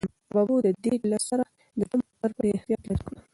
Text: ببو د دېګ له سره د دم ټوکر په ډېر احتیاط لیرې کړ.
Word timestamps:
ببو 0.33 0.55
د 0.65 0.67
دېګ 0.83 1.01
له 1.11 1.17
سره 1.27 1.43
د 1.79 1.81
دم 1.89 1.99
ټوکر 2.07 2.31
په 2.35 2.41
ډېر 2.45 2.53
احتیاط 2.57 2.81
لیرې 2.87 3.03
کړ. 3.07 3.15